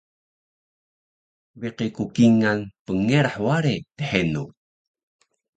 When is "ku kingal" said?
1.95-2.59